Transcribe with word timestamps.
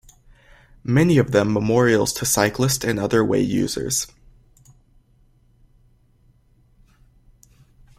Many 0.83 1.19
of 1.19 1.31
them 1.31 1.53
memorials 1.53 2.11
to 2.13 2.25
cyclists 2.25 2.83
and 2.83 2.97
other 2.99 3.23
way 3.23 3.39
users. 3.39 4.07